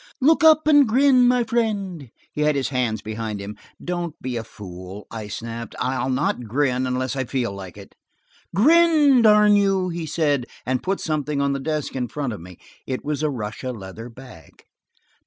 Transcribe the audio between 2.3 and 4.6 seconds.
He had his hands behind him. "Don't be a